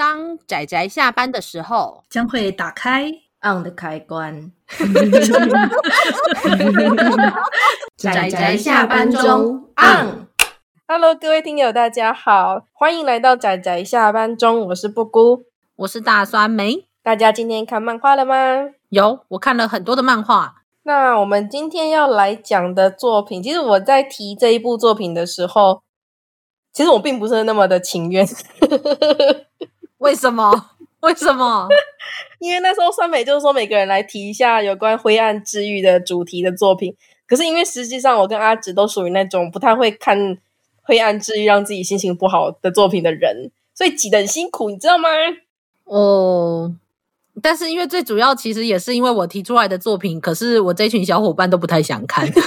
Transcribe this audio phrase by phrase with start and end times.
[0.00, 3.12] 当仔仔下班的时候，将会打开
[3.42, 4.50] on 的开关。
[7.98, 10.26] 仔仔下班中 on。
[10.88, 14.68] Hello，各位听友，大家好，欢迎来到仔仔下班中。
[14.68, 15.44] 我是布姑，
[15.76, 16.86] 我是大酸梅。
[17.02, 18.34] 大家今天看漫画了吗？
[18.88, 20.62] 有，我看了很多的漫画。
[20.84, 25.82] 那我们今天要来讲的作品，其实我在提这一部作品的时候，
[26.72, 28.26] 其实我并不是那么的情愿。
[30.00, 30.52] 为什么？
[31.00, 31.66] 为什么？
[32.40, 36.94] 因为那时候酸梅就是说每个人来提一下有关灰暗治愈的主题的作品。
[37.26, 40.36] 可是因为实际上我跟阿直都属于那种不太会看
[40.82, 45.08] 灰暗治愈让自己心情不好的作品的人，所以挤得很辛苦，你知道吗？
[45.84, 46.74] 哦。
[47.42, 52.42] 但是因为最主要，其实也是因为我提出来的作品，可是我这群小伙伴都不太想看， 所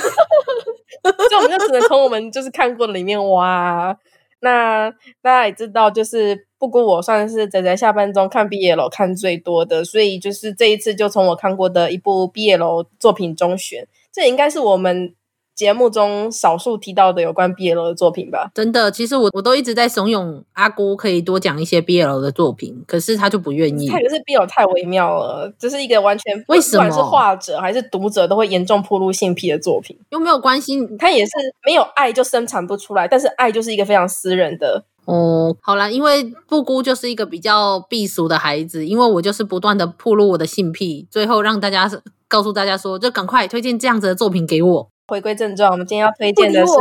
[1.32, 3.98] 以我们就只能从我们就是看过的里面挖。
[4.42, 4.92] 那
[5.22, 15.14] 大家也知道，就是布姑我算是仔仔下班中看 BL 看最多的，所以就是这一次就从我看过的一部 BL 作品中选，这应该是我们。
[15.56, 23.88] 节目中少数提到的有关 BL 的作品吧，真的，其实我我都一直在怂恿阿姑可以多讲一些 BL 的作品，可是他就不愿意。
[23.88, 26.86] 他可是 BL 太微妙了，这是一个完全为什么？
[26.86, 31.32] 不管是画者还是读者都会严重暴露性癖的作品，又没有关系，他也是
[31.64, 34.86] 没有爱就生产不出来，但是爱就是一个非常私人的。
[35.06, 41.90] 哦，好啦，因为布姑就是一个比较避俗的孩子，因为我就是不断的暴露我的性癖，最后让大家
[42.28, 44.90] 告诉大家说，就赶快推荐这样子的作品给我。
[45.08, 46.74] 回归正传，我们今天要推荐的是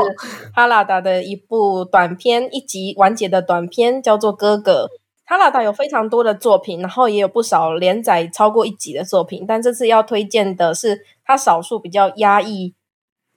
[0.55, 4.85] 哈拉达的一部短片，一集完结的短片，叫做《哥哥》。
[5.25, 12.75] 哈拉达有非常多的作品，然后也有不少连载超过一集的作品，但这次要推荐的是他少数比较压抑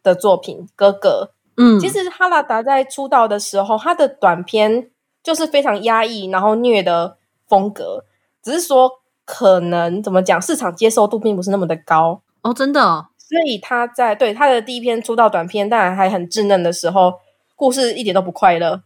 [0.04, 1.32] 的作品《哥哥》。
[1.58, 4.90] 嗯，其实哈拉达在出道的时候，他的短片
[5.24, 8.04] 就是非常压抑，然后虐的风格，
[8.44, 8.92] 只是说
[9.26, 13.08] 可能怎么讲，市场接受度并不是那么的高哦，真的。
[13.18, 17.14] 所以他在对他的第一篇出道短片，当然还很稚嫩的时候，
[17.56, 18.84] 故事一点都不快乐，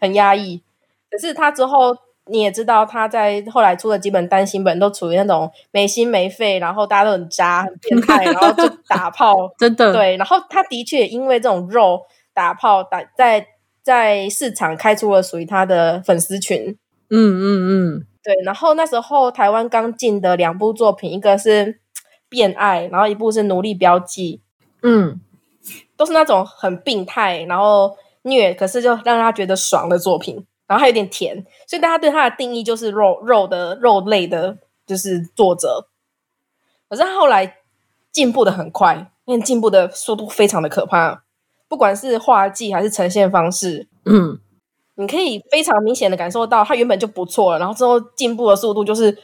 [0.00, 0.62] 很压抑。
[1.10, 1.96] 可是他之后
[2.30, 10.16] 你也知道，他在后来出的几本单行本都处于那种没心没肺，然后大家都很渣、很变态，然后就 打炮，真的对。
[10.16, 12.02] 然后他的确因为这种肉
[12.32, 13.46] 打炮打在
[13.82, 16.76] 在市场开出了属于他的粉丝群。
[17.10, 17.44] 嗯嗯
[17.98, 18.34] 嗯，对。
[18.44, 21.80] 然后那时候台湾刚进的两部作品，一个是。
[22.26, 24.40] 变爱，然后一部是奴隶标记，
[24.82, 25.20] 嗯，
[25.96, 35.88] 都是那种很病态，然后虐，可是就让他觉得爽的作品，然后还有点甜，所以大家对他的定义就是肉肉的肉类的，就是作者。
[36.88, 37.56] 可是他后来
[38.12, 41.24] 进步的很快，因为进步的速度非常的可怕，
[41.68, 44.38] 不管是画技还是呈现方式，嗯，
[44.96, 49.18] 你可以非常明显的感受到他原本就不错了，然后之后进步的速度就是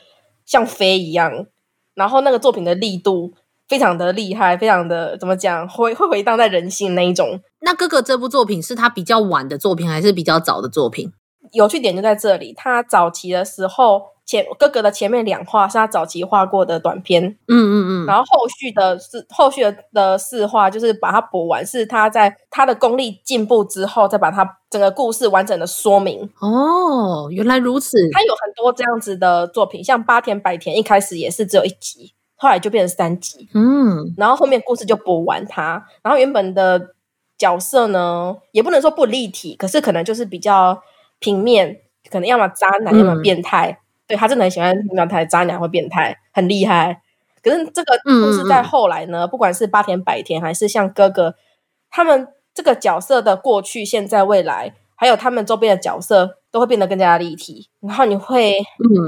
[0.45, 1.47] 像飞一样。
[1.95, 3.35] 然后那个作品的力度
[3.69, 7.41] 非常的厉害，非常的怎么讲，会会回荡在人心那一种。
[7.61, 11.13] 那哥哥这部作品是他比较晚的作品，还是比较早的作品？
[11.53, 14.03] 有趣点就在这里，他早期的时候。
[14.27, 26.31] 前哥哥的前面两画是他早期画过的短片，嗯嗯嗯，然后后续的是后续的的四画，就是把它补完，是他在他的功力进步之后，再把它整个故事完整的说明。
[26.39, 27.99] 哦，原来如此。
[28.13, 36.95] 他有很多这样子的作品，像八田百田一开始也是只有一集，后来就变成三集，嗯，然后后面故事就补完它，然后原本的
[37.37, 40.81] 角色呢，也不能说不立体，可是可能就是比较
[41.21, 43.71] 平面，可能要么渣男，要么变态。
[43.71, 43.77] 嗯
[44.11, 47.01] 对，他真的很喜欢变态、渣男或变态，很厉害。
[47.45, 51.37] 可是这个故事在后来呢，嗯嗯，不管是八田百田还是像哥哥，
[51.89, 57.69] 他们这个角色的过去、现在、未来，还有他们周边的角色，都会变得更加立体。
[57.81, 58.57] 然后你会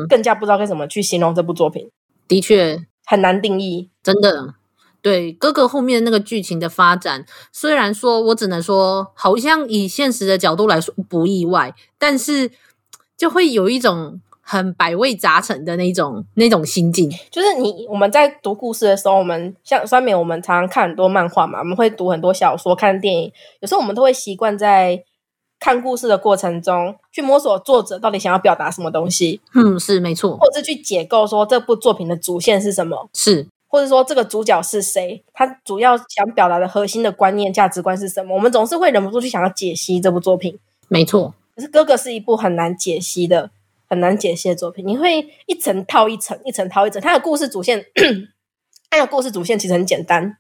[0.09, 1.91] 更加不知道该怎么去形容这部作品。
[2.29, 4.55] 的确很难定义，真的。
[5.03, 12.51] 对，哥哥后面那个剧情的发展，虽然说我只能说，好像以现实的角度来说不意外，但是
[13.17, 14.21] 就会有一种。
[14.45, 25.05] 很百味杂陈的那种那种心境，就是你我们在读故事的时候，我们像酸梅，我们常常看很多漫画嘛，我们会读很多小说、看电影，有时候我们都会习惯在
[25.61, 29.41] 看故事的过程中去摸索作者到底想要表达什么东西。
[29.55, 40.59] 嗯，是没错，或者去解构说这部作品的主线是什么，是，或者说这个主角是谁，他主要想表达的核心的观念、价值观是什么，我们总是会忍不住去想要解析这部作品。
[40.89, 43.51] 没错，可是哥哥是一部很难解析的。
[43.89, 47.03] 很难解析的作品，你会一层套一层，一层套一层。
[47.03, 47.85] 它的故事主线，
[48.89, 50.39] 它的故事主线其实很简单，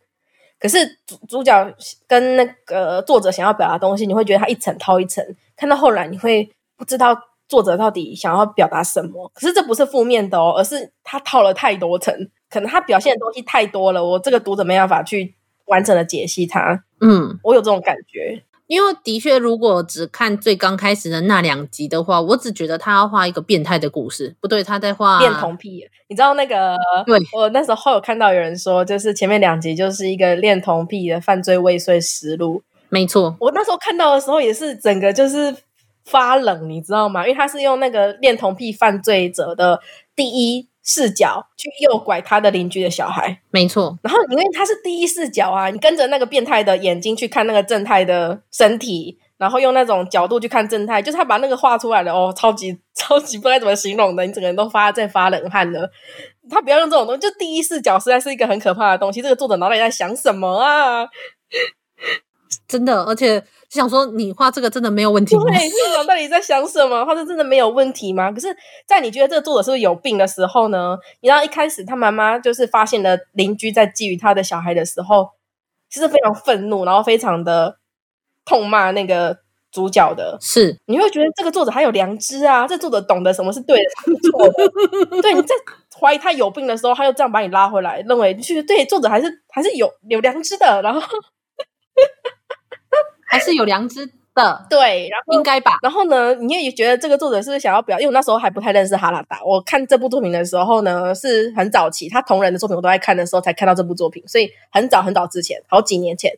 [0.58, 1.74] 可是主主角
[2.06, 5.22] 跟那个作者想要表达东西，你会觉得它一层套一层。
[5.54, 7.14] 看到后来，你会不知道
[7.46, 9.30] 作者到底想要表达什么。
[9.34, 15.34] 可是这不是负面的哦，而是他套了太多层，可能他表现的东西太多了，我这个读者没办法去
[15.64, 16.84] 完整的解析它。
[17.00, 18.42] 嗯，我有这种感觉。
[18.68, 24.34] 因为的确，如果只看最刚开始的那两集的话，我只觉得他要画一个变态的故事。
[24.40, 25.86] 不对，他在画恋童癖。
[26.08, 26.76] 你知道那个？
[27.04, 32.62] 对，我那时候有看到有人说，就是前面两集就是一个恋童癖的犯罪未遂实录。
[32.88, 35.54] 没错，我那时候看到的时候也是整个就是
[36.06, 37.26] 发冷，你知道吗？
[37.26, 39.80] 因为他是用那个恋童癖犯罪者的
[40.16, 40.68] 第一。
[40.84, 43.98] 视角去诱拐他的邻居的小孩，没错。
[44.02, 55.88] 然后因为他是第一视角啊，你跟着那个变态的眼睛去看那个正太的身体，然后用那种角度去看正太，就是他把那个画出来了哦，超级超级不知道怎么形容的，你整个人都发在发冷汗了。
[56.50, 59.22] 他不要用这种东西，就第一视角实在是一个很可怕的东西。
[59.22, 61.06] 这个作者脑袋在想什么啊？
[62.66, 63.44] 真的，而且。
[63.72, 65.44] 就想说，你画这个真的没有问题吗？
[65.46, 67.02] 对，作者到底在想什么？
[67.06, 68.30] 画这真的没有问题吗？
[68.30, 68.54] 可是，
[68.86, 70.98] 在你觉得这个作者是不是有病的时候呢？
[71.22, 75.30] 你知道一开始他妈妈就是发现了邻居在觊觎他的小孩的时候，
[75.88, 77.78] 其实非常愤怒，然后非常的
[78.44, 79.38] 痛骂那个
[79.70, 80.36] 主角的。
[80.38, 82.68] 是，你会觉得这个作者还有良知啊？
[82.68, 85.22] 这作者懂得什么是对的，什么是错的。
[85.22, 85.54] 对，你在
[85.98, 90.82] 怀疑他有病的时候，他又这样把你拉回来，认为就是对作者还是还是有有良知的。
[90.82, 91.00] 然后。
[93.32, 95.78] 还是有良知的， 对，然后应该吧。
[95.82, 97.98] 然后呢，你也觉得这个作者是想要表？
[97.98, 106.32] 因为我那时候还不太认识哈拉达，我看这部作品的时候呢，是很早期，他同人的作品我都在看的时候才看到这部作品，所以很早很早之前，好几年前。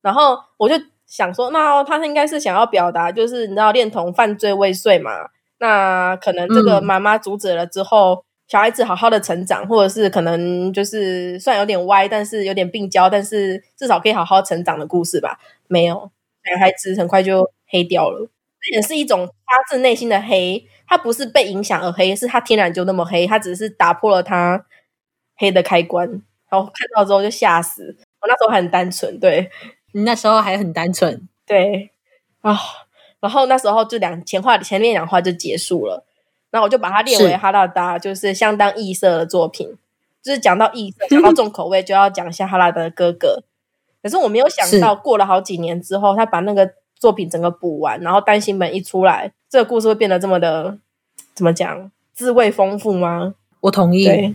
[0.00, 0.74] 然后我就
[1.06, 5.28] 想说，那他应该是想要表达，就是你知道恋童犯罪未遂嘛？
[5.58, 15.38] 那可能这个妈妈阻止了之后，嗯、小孩子好好的成长，或者是可能就是算有点歪，但是有点病娇，但是至少可以好好成长的故事吧？
[15.66, 16.10] 没有。
[16.50, 18.28] 男孩子很快就黑掉了，
[18.60, 20.66] 这也是一种发自内心的黑。
[20.86, 23.26] 他不是被影响而黑，是他天然就那么黑。
[23.26, 24.64] 他只是打破了他
[25.36, 26.08] 黑的开关，
[26.48, 27.94] 然后看到之后就吓死。
[28.20, 29.50] 我那时候还很单纯，对，
[29.92, 31.90] 你那时候还很单纯，对
[32.40, 32.58] 啊。
[33.20, 36.06] 然后那时候就两前话前面两话就结束了，
[36.50, 39.76] 然后我就把它列为哈拉达，就是相当异色的作品。
[40.22, 43.42] 就是讲到异色， 讲到重口味，就要讲一下哈拉达的哥哥。
[44.08, 46.66] 可是我没有想到，过了好几年之后，他把那个
[46.98, 50.78] 作品整个补完，然后单行本一出来，这个故事会变得这么的
[51.34, 53.34] 怎么讲，滋味丰富吗？
[53.60, 54.34] 我同意。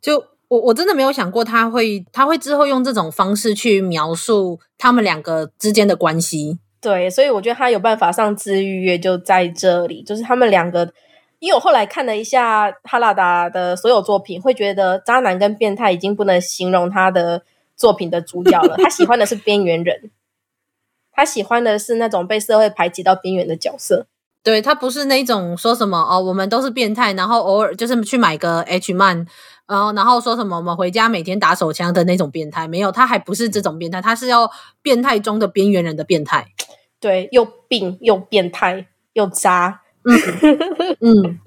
[0.00, 6.58] 就我我真的没有想过他会他会之后用这种方式去描述他们两个之间的关系。
[6.80, 10.90] 对，所以我觉得他有办法上治愈乐就在这里，就是他们两个，
[11.40, 17.42] 因为我后来看了一下哈拉达的所有作品，会觉得渣男跟变态已经不能形容他的。
[17.80, 20.10] 作品的主角了， 他喜欢的是边缘人，
[21.10, 24.06] 他喜欢的是那种被社会排挤到边缘的角色。
[24.42, 29.26] 对，他不是那种说什么哦，我们都是变态，然后偶尔就是去买个 H 曼，
[29.66, 34.50] 然后然后说什么我们回家每天打手枪的那种变态，没有，他还不是这种变态，他是要
[34.82, 36.48] 变态中的边缘人的变态。
[37.00, 41.38] 对，又病又变态又渣，嗯嗯。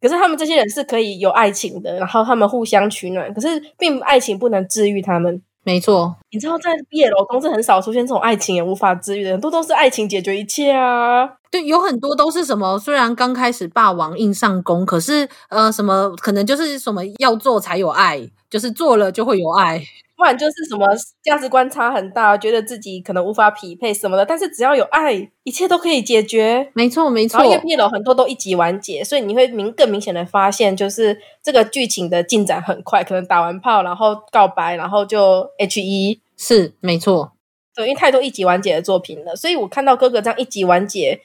[0.00, 3.32] 可是他们这些人是可以有爱情的，然后他们互相取暖。
[3.34, 5.42] 可是，并爱情不能治愈他们。
[5.64, 11.28] 没错，你知道，在夜楼中是很少出现这种爱情也无法治愈的，很多都是爱情解决一切啊。
[11.50, 12.78] 对，有很多都是什么？
[12.78, 19.82] 虽然刚开始霸王硬上弓，可是呃，什么可能就是什么要做才有爱，就是做了就会有爱。
[20.18, 20.84] 不然就是什么
[21.22, 26.72] 价值观差很大，觉得自己可能无法匹配什么的，但是只要有爱，一切都可以解决。
[26.74, 27.38] 没错，没错。
[27.38, 36.18] 然后因为 BL 很多都一集完结，所以你会明更明显的发现，就是这个剧情的进展很快，可能打完炮，然后告白，然后就 HE。
[36.36, 37.34] 是，没错。
[37.76, 41.20] 对，因为太多一集完结的作品了，所以我看到哥哥这样一集完结，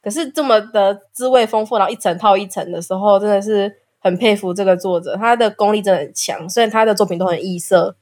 [0.00, 7.96] 可是这么的滋味丰富，然后一层套一层的时候，真的是很佩服这个作者，他的功力真的很强，虽然他的作品都很异色。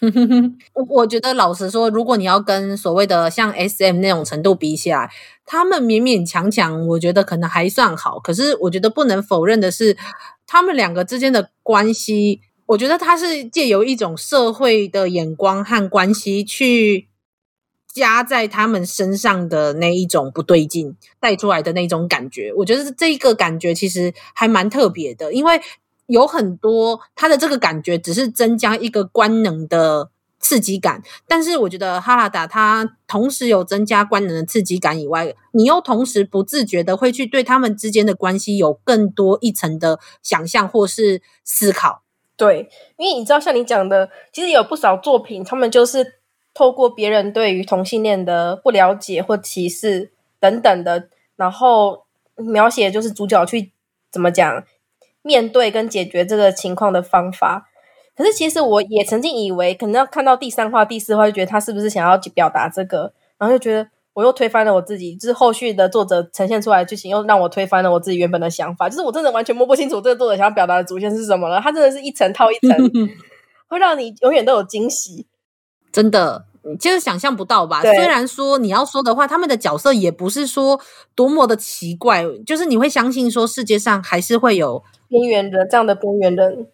[0.74, 5.10] 我我觉得老实说，如果你要跟所谓的像 SM 那种程度比起来，
[5.46, 8.18] 他们勉勉强强，我觉得可能还算好。
[8.18, 9.96] 可是我觉得不能否认的是，
[10.46, 17.08] 他们两个之间的关系，我觉得他是借由一种社会的眼光和关系去
[17.94, 22.52] 加在他们身上的那一种不对劲带出来的那种感觉。
[22.56, 25.60] 我觉得这一个感觉其实还蛮特别的，因为。
[26.06, 42.02] 有很多他的这个感觉只是增加一个官能的刺激感，但是我觉得哈拉达他同时有增加官能的刺激感以外，你又同时不自觉的会去对他们之间的关系有更多一层的想象或是思考。
[42.36, 42.68] 对，
[42.98, 46.16] 因为你知道，像你讲的，其实有不少作品，他们就是
[46.52, 52.04] 透过别人对于同性恋的不了解或歧视等等的，然后
[52.36, 53.72] 描写就是主角去
[54.10, 54.62] 怎么讲
[55.24, 57.68] 面对跟解决这个情况的方法。
[58.16, 65.16] 可是其实我也曾经以为，可能要看到第三话、第四话，就觉得他是不是想要表达这个，然后就觉得我又推翻了我自己。
[65.16, 68.88] 就是后续的作者呈现出来的剧情，又让我推翻了我自己原本的想法。
[68.88, 71.60] 就是我真的完全摸不清楚这个作者想要表达的主线是什么了。
[71.60, 72.90] 他真的是一层套一层，
[73.66, 75.26] 会让你永远都有惊喜。
[75.90, 76.44] 真的，
[76.78, 77.80] 就是想象不到吧？
[77.80, 80.80] 虽然说你要说的话，他们的角色也不是说
[81.16, 86.68] 多么的奇怪，就是你会相信说世界上还是会有边缘人这样的边缘人。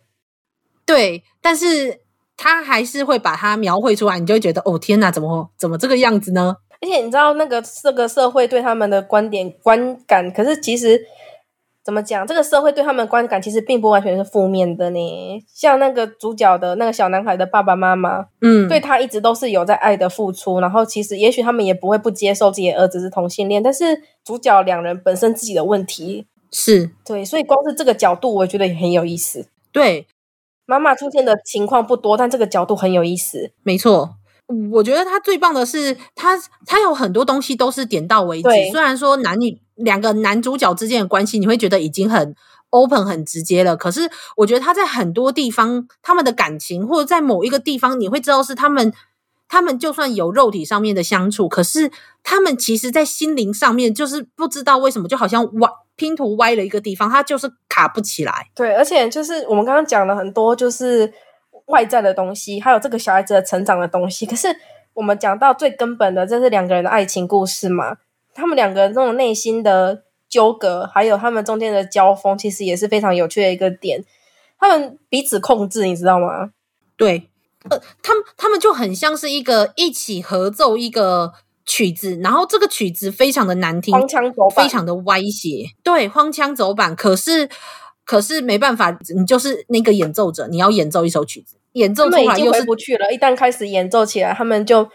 [0.86, 2.00] 对，但是
[2.36, 6.56] 他还是会把它描绘出来，你就会觉得哦天哪，怎么怎么这个样子呢？
[6.82, 10.98] 而且你知道那个这个社会对他们的观点观感，可是其实
[11.84, 14.98] 怎么讲，这个社会对他们的观感其实并不完全是负面的呢。
[15.46, 23.84] 像那个主角的那个小男孩的爸爸妈妈，嗯，对他一直都是有在爱的付出，然后其实也许他们也不会不接受自己的儿子是同性恋，但是
[24.24, 29.46] 主角两人本身自己的问题是对，所以光是这个角度，我觉得也很有意思。
[29.72, 30.06] 对。
[30.66, 33.50] 妈妈出现的情况不多，但这个角度很有意思。
[33.64, 34.14] 没错，
[34.70, 38.48] 我觉得他最棒的是，他他有很多东西都是点到为止。
[38.70, 42.36] 虽然说男女两个男主角之间的关系，你会觉得已经很
[42.68, 48.92] open 很直接了，可是我觉得他在很多地方，他们的感情或者在某一个地方，你会知道是他们，
[49.48, 51.90] 他们就算有肉体上面的相处，可是
[52.22, 55.79] 他们其实在心灵上面就是不知道为什么，就好像哇。
[55.96, 58.48] 拼图歪了一个地方，它就是卡不起来。
[58.54, 61.12] 对，而且就是我们刚刚讲了很多，就是
[61.66, 64.24] 外在的东西，还有这个小孩子的成长的东西。
[64.24, 64.48] 可是
[64.94, 67.98] 我们讲到最根本的，这是两个人的爱情故事嘛？
[68.34, 74.04] 他们两个人这种内心的纠葛，还有他们中间的交锋，其实也是非常有趣的一个点。
[74.58, 76.50] 他们彼此控制，你知道吗？
[76.96, 77.28] 对，
[77.68, 81.34] 呃，他们他们就很像是一个一起合奏一个。
[81.64, 86.94] 曲子，然后这个曲子非常的难听，荒腔走板，非常的歪斜，对，荒腔走板。
[86.96, 87.48] 可是，
[88.04, 93.12] 可是没办法，你就是那个演奏者，你要演奏一首曲子，演奏出来又是回不去了。
[93.12, 94.88] 一旦开始演奏起来，他们就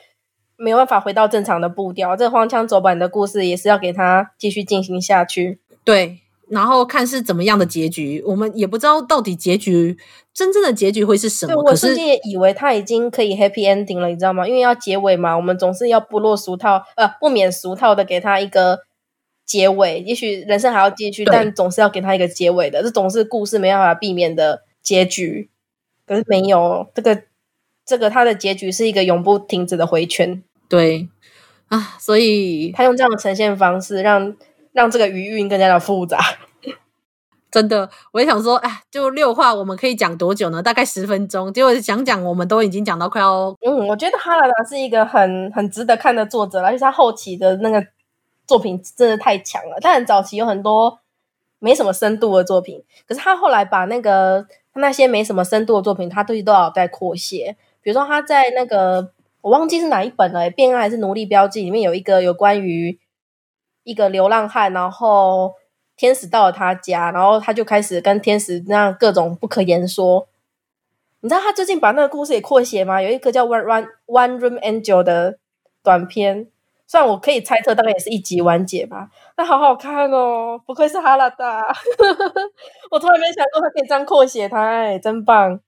[0.57, 2.15] 没有办法回到正常的步调。
[2.15, 5.59] 这荒腔走板的故事也是要给他继续进行下去。
[5.83, 6.19] 对。
[6.47, 9.97] 然后看是怎么样的结局，我们也不知道到底结局
[10.31, 11.53] 真正的结局会是什么。
[11.53, 14.47] 对，我甚至也以为他已经可以 happy ending 了，你知道吗？
[14.47, 18.81] 因为要结尾嘛，我们总是要不落俗套，呃，不免俗套的给他一个
[19.43, 20.01] 结尾。
[20.05, 22.83] 也许人生还要继续，但总是要给他一个结尾的。
[22.83, 25.49] 这总是故事没办法避免的结局。
[26.05, 27.23] 可是没有这个，
[27.83, 30.43] 这个他的结局是一个永不停止的回圈。
[30.69, 31.09] 对
[31.69, 34.35] 啊，所以他用这样的呈现方式让。
[34.75, 36.19] 让这个余韵更加的复杂，
[37.49, 40.61] 真的，我也想说，哎，就六话，我们可以讲多久呢？
[40.61, 41.53] 大概十分钟。
[41.53, 43.55] 结果讲讲，我们都已经讲到快要……
[43.65, 47.87] 嗯，我觉得哈拉达是一个很很值得看的作者，而且他后期的那个
[48.45, 49.77] 作品真的太强了。
[49.79, 50.99] 他很早期有很多
[51.59, 57.55] 没什么深度的作品，可是他后来把那个那些没什么深度的作品，他都都要在扩写。
[57.81, 62.99] 比如说他在那个我忘记是哪一本了，《变爱还是奴隶标记》里面有一个有关于。
[63.85, 65.53] 一个流浪汉，然后
[65.95, 70.27] 天使到了他家，然后他就开始跟天使那样各种不可言说。
[71.21, 73.01] 你知道他最近把那个故事也扩写吗？
[73.01, 75.39] 有一个叫 One One One Room Angel 的
[75.81, 76.47] 短片，
[76.85, 81.65] 虽然我可以猜测大概也是一集完结吧，但好好看哦，不愧是哈拉达，
[82.91, 85.59] 我从来没想过他可以这样扩写他，哎，真棒。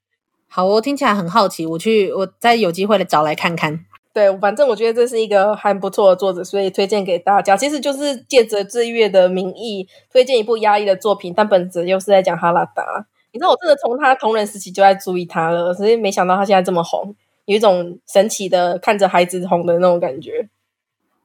[0.48, 3.84] 好，我听起来很好奇，我去，我再有机会来找来看看。
[4.12, 7.56] 对，反正我觉得这是一个还不错的作者，所以推荐给大家。
[7.56, 13.06] 其实就是借着治愈的名义推荐一部压抑的作品，但本质又是在讲哈拉达。
[13.32, 20.48] 你知道，我真的从他同人时期就在注意他了，所以没想到他现在这么红，有一种神奇的看着孩子红的那种感觉。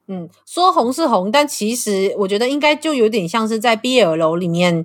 [0.06, 4.84] 嗯，说红是红，但其实我觉得应该就有点像是在 BL 里面。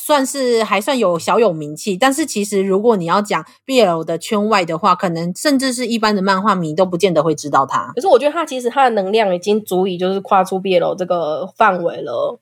[0.00, 7.92] 算是还算有小有名气，但是其实如果你要讲 BL 的圈外的话，可能甚至是一般的漫画迷都不见得会知道他。
[7.94, 12.40] 可是我觉得他其实他的能量已经足以就是跨出 BL 这个范围了。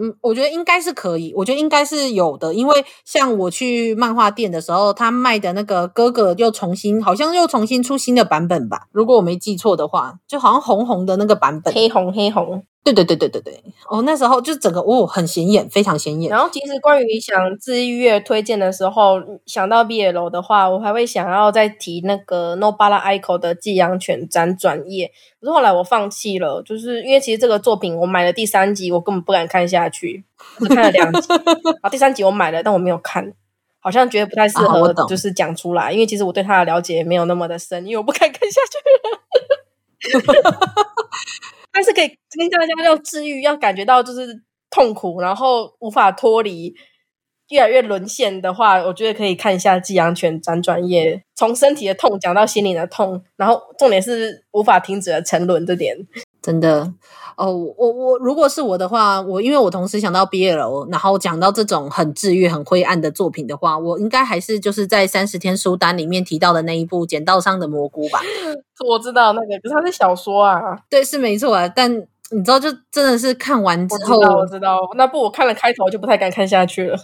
[0.00, 12.64] 嗯，我觉得应该是可以，我觉得应该是有的，因为像我去漫画店的时候，他卖的那个哥哥又重新，好像又重新出新的版本吧，如果我没记错的话，就好像红红的那个版本，黑红黑红。
[12.84, 16.28] 对对对对对对，哦，那时候就整个哦很显眼，非常显眼。
[16.28, 25.06] 然后其实关于想治愈月推荐的时候，想到 BL 的话，我还会想要再提那个 Nobara Aiko 的《寄养犬辗转夜》，
[25.40, 30.24] 可是后来我放弃了，就是因为其实这个作品我买了第三集，我根本不敢看下去，
[30.58, 31.28] 只看了两集。
[31.82, 33.32] 啊，第三集我买了，但我没有看，
[33.78, 39.22] 好像觉得不太适合，就是讲出来，啊，因为其实我对他的了解没有那么的深，因为我不敢看下去了。
[41.72, 46.74] 但是可以跟大家要治愈，要感觉到就是痛苦，然后无法脱离，
[47.48, 55.96] 越来越沦陷的话，我觉得可以看一下《寄养犬转转业》，从身体的痛讲到心灵的痛，然后重点是无法停止的沉沦这点。
[56.42, 56.92] 真的
[57.36, 68.20] 哦，我我如果是我的话，我因为我同时想到 BL，然后讲到这种很治愈、很灰暗的作品的话，我应该还是就是在三十天书单里面提到的那一部《剪刀上的蘑菇》吧。
[68.86, 70.76] 我知道那个，可是它是小说啊。
[70.90, 71.66] 对，是没错啊。
[71.68, 71.90] 但
[72.30, 76.98] 你知道，就真的是看完之后，我知道，我知道那部我看了开头就不太敢看下去了。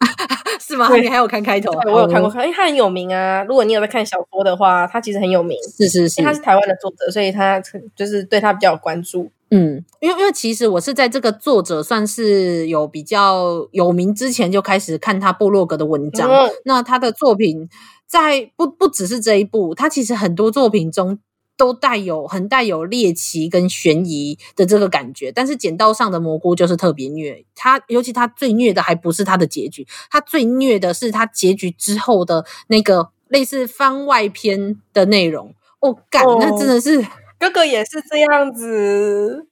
[0.60, 0.94] 是吗？
[0.96, 1.72] 你还有看开头？
[1.90, 3.44] 我有看过，因为他很有名啊。
[3.44, 5.58] 如果你有在看小说的话，他其实很有名。
[5.76, 7.60] 是是是，他是台湾的作者，所以他
[7.94, 9.30] 就是对他比较有关注。
[9.50, 16.30] 嗯，因为因为其实我是在这个作者算是有比较有名之前就开始看他部落格的文章。
[16.30, 17.68] 嗯、那他的作品
[18.06, 21.18] 在不不只是这一部，他其实很多作品中。
[21.60, 35.54] 都带有很带有猎奇跟悬疑的这个感觉，但是剪刀上的蘑菇就是特别虐，它尤其它最虐的还不是它的结局，它最虐的是它结局之后的那个类似番外篇的内容。
[35.80, 37.06] 哦，干，哦，那真的是
[37.38, 39.46] 哥哥也是这样子，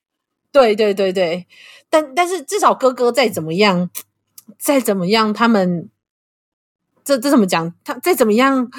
[0.50, 1.46] 对对对对，
[1.90, 3.90] 但但是至少哥哥再怎么样，
[4.58, 5.90] 再怎么样，他们
[7.04, 7.74] 这这怎么讲？
[7.84, 8.70] 他再怎么样。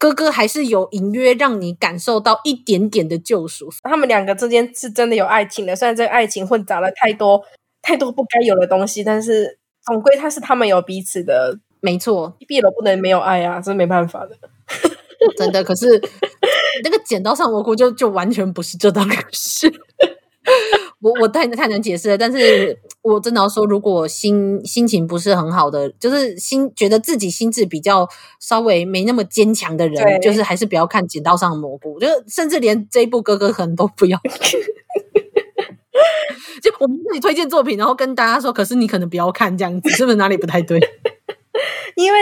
[0.00, 3.68] 哥哥还是有隐约让你感受到一点点的救赎。
[3.82, 7.44] 他们两个之间是真的有爱情的，虽然这个爱情混杂了太多
[7.82, 11.60] 太多不该有的东西，但是总归他是他们有彼此的。
[11.82, 14.36] 没错毕了不能没有爱啊，这是没办法的，
[15.38, 15.64] 真的。
[15.64, 15.86] 可是
[16.84, 19.66] 那个剪刀上蘑菇就就完全不是这档事。
[21.02, 28.06] 我我太太难解释了，但是我真的要说，如果心心情不是很好的，就是心觉得自己心智比较
[28.38, 34.20] 稍微没那么坚强的人，就是还是不要看《剪刀上的蘑菇》，就甚至连这一部哥哥可能都不要。
[36.62, 40.78] 就我们自己推荐作品，然后跟大家说，可是你可能不要看这样子，是不是哪里不太对？
[41.96, 42.18] 因为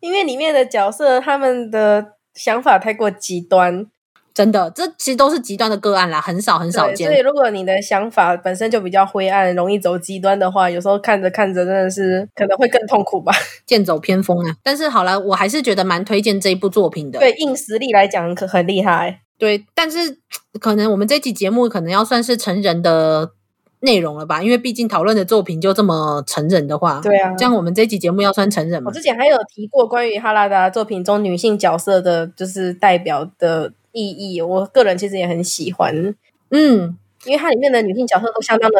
[0.00, 3.86] 因为里面的角色他们的想法太过极端。
[4.34, 7.06] 真的，这其实都是极端的个案啦，很少很少见。
[7.06, 13.30] 所以，如果你的想法本身就比较灰暗，容易走极端的话，有时候看着看着真的是可能会更痛苦吧，
[13.66, 14.56] 剑走偏锋啊。
[14.62, 17.18] 但是好了，我还是觉得蛮推荐这一部作品的。
[17.18, 19.20] 对，硬实力来讲可很厉害。
[19.36, 20.18] 对，但是
[20.58, 23.32] 可能我们这期节目可能要算是成人的
[23.80, 28.88] 内容了吧，因为毕竟讨论的作品就这么成人的话，对啊，这样我们这期节目要算成人吗？
[28.88, 33.74] 我之前还有提过关于哈拉达作品中女性角色的，就是代表的。
[33.92, 36.14] 意义，我个人其实也很喜欢，
[36.50, 38.78] 嗯，因为它里面的女性角色都相当的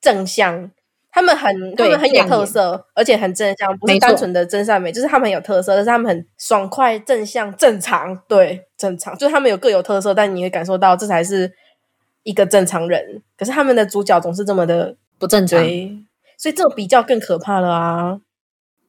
[0.00, 0.70] 正向，
[1.10, 11.52] 她们很，她们很有特色，而且很正向，不是单纯的真善美，就是她们很有特色，但是她们很爽快、正向、正常，对，正常，就是她们有各有特色，但你会感受到这才是
[12.22, 13.22] 一个正常人。
[13.36, 16.06] 可是他们的主角总是这么的不正常，所以
[16.38, 18.20] 这种比较更可怕了啊。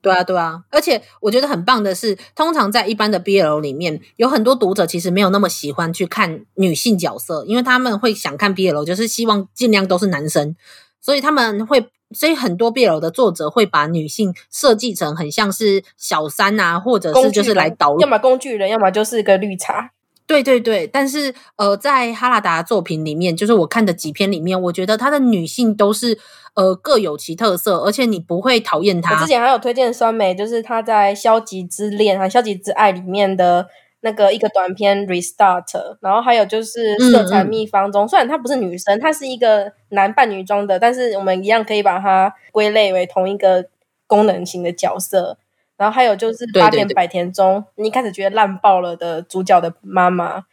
[0.02, 10.56] 对啊，对啊，而且我觉得很棒的是，通常在一般的 BL 里面，有很多读者其实没有那么喜欢去看女性角色，因为他们会想看 BL，就是希望尽量都是男生，
[11.02, 19.92] 所以他们会，所以很多 BL 的作者会把女性设计成很像是小三啊，或者是就是来导，要么工具人，要么就是个绿茶。
[20.28, 26.20] 对对对，但是呃，在哈拉达作品里面，就是我看的几篇里面，我觉得她的女性都是
[26.56, 29.16] 呃各有其特色，而且你不会讨厌她。
[29.16, 33.68] 我之前还有推荐酸梅，就是她在《消极之恋》和《消极之爱》里面的
[34.02, 35.66] 那个一个短片《Restart》，
[36.02, 43.66] 然后还有就是《色彩秘方》中，嗯嗯虽然她不是女生，她是一个男扮女装的，但是我们一样可以把它归类为同一个
[44.06, 45.38] 功能型的角色。
[45.78, 50.44] 然后还有就是《八点百田》中，你一开始觉得烂爆了的主角的妈妈，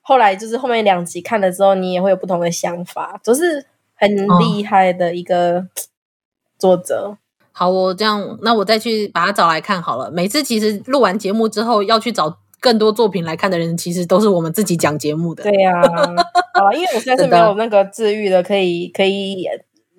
[0.00, 5.66] 后来就是后面两集看了之后，你也会有不同的想法，就是很厉害的一个
[6.58, 7.08] 作者。
[7.08, 7.18] 哦、
[7.52, 10.10] 好，我这样，那我再去把它找来看好了。
[10.10, 15.42] 每次其实录完节目之后，要去找更多作品来看的人，其实都是我们自己讲节目的。
[15.42, 16.16] 对呀、啊，
[16.58, 19.46] 好，因为我现在是没有那个治愈的，可以可以。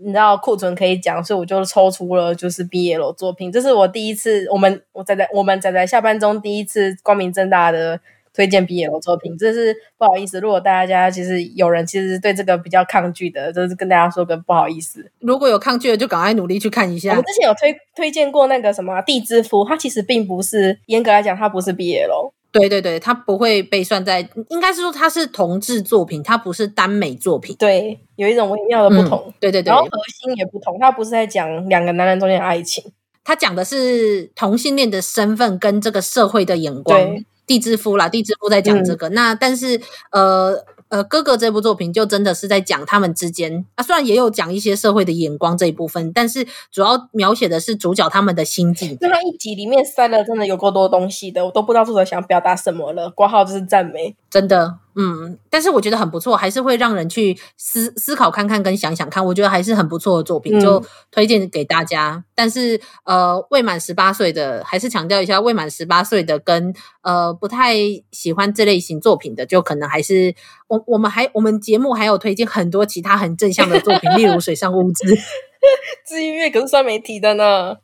[0.04, 8.00] 你知道库存可以讲，所以我就抽出了就是 BL 作品，这是我第一次，我们我仔仔我们仔仔下班中第一次光明正大的
[8.34, 15.10] 推荐 BL 作品，这是不好意思，如果大家其实有人其实对这个比较抗拒的，就是跟大家说个不好意思。
[15.20, 17.12] 如果有抗拒的，就赶快努力去看一下。
[17.12, 22.33] 我们之前有推推荐过那个什么地之夫，它其实并不是严格来讲，它不是 BL。
[22.54, 27.56] 对对对，它不会被算在，应该是说它是同志作品，它不是耽美作品。
[27.58, 29.24] 对，有一种微妙的不同。
[29.28, 37.26] 嗯、对对对，然后核心也不同，它不是在讲两个男人中间的爱情，它讲的是同性恋的身份跟这个社会的眼光。
[37.46, 39.10] 地之夫啦，地之夫在讲这个。
[39.10, 40.56] 嗯、那但是呃
[40.94, 48.96] 呃，哥哥这部作品就真的是在讲他们之间啊，虽然也有讲一些社会的眼光这一部分，但是主要描写的是主角他们的心境。
[49.02, 53.10] 那他一集里面塞了真的有够多东西的，我都不知道作者想表达什么了。
[53.10, 54.76] 括号就是赞美，真的。
[54.96, 62.16] 嗯，但是我觉得很不错，还是会让人去思思考看看跟想想看，我觉得还是很不错的作品，就推荐给大家。
[62.16, 67.76] 嗯、但是呃，未满十八岁的，还是强调一下，未满十八岁的跟呃不太
[68.12, 70.36] 喜欢这类型作品的，就可能还是
[70.68, 75.16] 我我们还我们节目还有推荐很多其他很正向的作品， 例如水上物质，
[76.08, 77.78] 治愈乐可是算媒体的呢。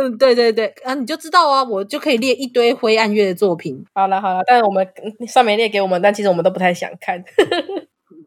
[0.00, 3.84] 嗯，对对对，啊，你就知道啊，我就可以列一堆灰暗月的作品。
[3.94, 4.86] 好了好了，但是我们
[5.26, 7.22] 上面列给我们，但其实我们都不太想看。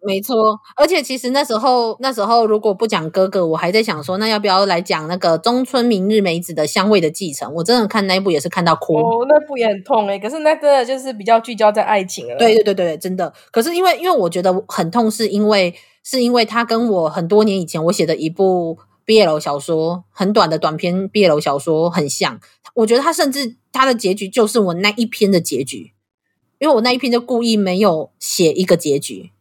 [0.07, 0.35] 没错，
[0.75, 7.51] 而且其实那时候那时候如果不讲哥哥，我还在想说，那要不要来讲那个中村明日美子的香味的继承？
[7.55, 8.95] 我真的看那一部也是看到哭。
[8.97, 12.35] 哦，那部也很痛诶，可是那真的就是比较聚焦在爱情了。
[12.37, 13.33] 对对对对，真的。
[13.49, 15.73] 可是因为因为我觉得很痛，是因为
[16.03, 18.77] 是因为他跟我很多年以前我写的一部。
[19.05, 22.39] BL 小说很短的短篇 BL 小说很像，
[22.73, 25.93] 我觉得他甚至他的结局就是我那一篇的结局，
[26.59, 29.31] 因为我那一篇就故意没有写一个结局，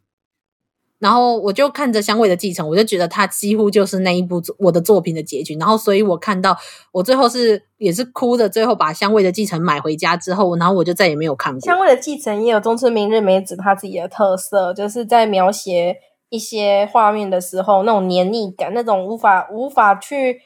[0.98, 6.56] 然后我就看着香味的继承，我就觉得他几乎就是那一部我的作品的结局，然后所以我看到
[6.92, 11.60] 我最后是也是哭的，最后把香味的继承买回家之后，然后我就再也没有看过。
[11.60, 15.96] 香味的继承也有中村明日美子他自己的特色，就是在描写。
[16.28, 20.40] 一些画面的时候，那种黏腻感，那种无法无法去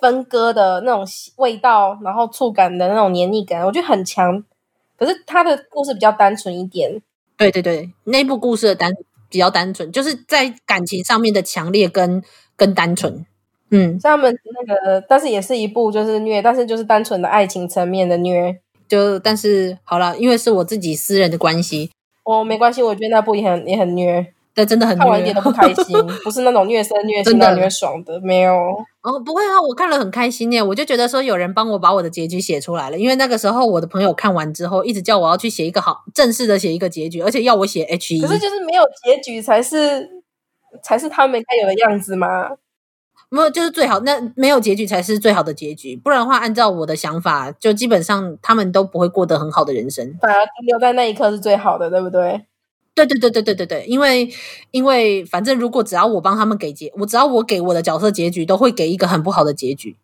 [0.00, 1.04] 分割的那种
[1.36, 4.44] 味道，然后触感的那种黏腻感，我觉得很强。
[4.96, 7.00] 可是他的故事比较单纯一点。
[7.36, 8.92] 对对对，那部故事的单
[9.28, 12.22] 比较单纯，就是在感情上面的强烈跟
[12.56, 13.26] 跟单纯。
[13.70, 18.60] 嗯，像他们那个，但是也是一部就是虐，但是就是单纯的爱情层面的虐。
[18.86, 21.90] 就但是好了，因为是我自己私人的关系，
[22.22, 24.33] 哦、没关系，我觉得那部也很也很虐。
[24.54, 28.52] 对，真的很虐，看完一点都不 开心，不是那种虐身 虐心的虐爽的，没有。
[29.02, 38.20] 哦，不会啊，我看了很开心耶，我就觉得说有人帮我把我的结局写出来了，因为那个时候我的朋友看完之后，一直叫我要去写一个好正式的写一个结局，而且要我写 H E。
[38.22, 40.08] 可是就是没有结局才是
[40.82, 42.50] 才是他们该有的样子吗？
[43.30, 50.16] 没有，就是最好，那没有结局才是最好的结局，不然的话，按照我的想法，就基本上他们都不会过得很好的人生。
[50.20, 52.46] 反而停留在那一刻是最好的，对不对？
[52.94, 54.28] 对对对对对对对，因为
[54.70, 59.96] 因为反正如果只要我帮他们给结，我只要我给我的角色结局，都会给一个很不好的结局。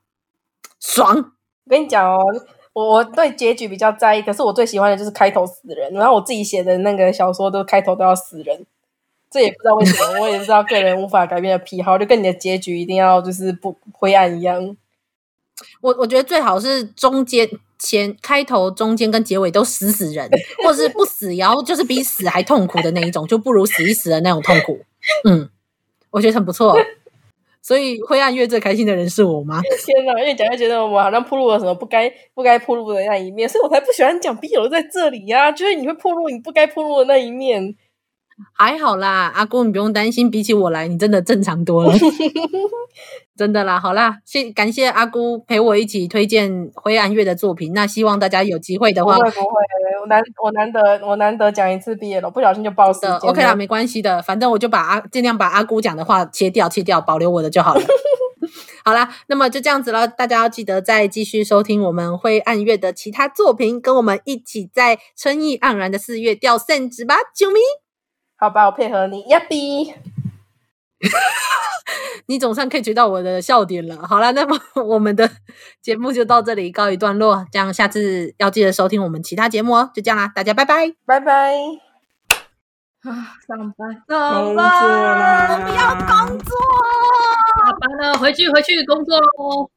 [0.81, 1.17] 爽！
[1.17, 2.19] 我跟你讲哦，
[2.73, 5.93] 我我对结局比较在意，可是我最喜欢的就是开头死人。
[5.93, 8.67] 然后我自己写的那个小说都开头都要死人，
[9.31, 14.77] 这也不知道为什么，我也不知道个人无法改变的癖好，就跟你的结局一定要就是不灰暗一样。
[15.81, 17.49] 我我觉得最好是中间。
[17.83, 20.29] 前开头、中间跟结尾都死死人，
[20.63, 24.79] 或者是不死，然后就是比死还痛苦的那一种，就不如死一死的那种痛苦。
[25.25, 25.49] 嗯，
[26.11, 26.77] 我觉得很不错。
[27.63, 29.63] 所以灰暗月最开心的人是我吗？
[29.83, 37.75] 天哪，越讲越觉得我好像暴露了什么不该不该暴露的那一面，所以我才不喜欢讲 BL 在这里呀、啊，就是你会暴露你不该暴露的那一面。
[38.57, 41.93] 还好啦，阿姑你不用担心，比起我来，你真的正常多了，
[43.37, 43.79] 真的啦。
[43.79, 47.73] 好啦，谢感谢阿姑陪我一起推荐灰暗月的作品。
[47.73, 49.47] 那希望大家有机会的话，不会不会，
[50.03, 53.17] 我难我难得我难得讲一次毕业了，不小心就爆死了。
[53.19, 57.83] OK 啦，没关系的，反正我就把阿尽量把阿姑讲的话切掉切掉，保留我的就好了。
[58.83, 67.61] 好啦，那么就这样子了，大家要记得再继续收听我们灰暗月的其他作品，跟我们一起在春意盎然的四月钓圣子吧，啾咪。
[68.41, 69.93] 好吧，我配合你，呀比，
[72.25, 74.07] 你总算可以追到我的笑点了。
[74.09, 75.31] 好了，那么我们的
[75.83, 79.91] 节目就到这里告一段落，这样下次要记得收听我们其他节目哦。
[79.95, 81.53] 就这样啦，大家拜拜，拜拜。
[83.03, 86.57] 啊，上班，上班，我不要工作，
[87.65, 89.71] 下班了，回去回去工作喽。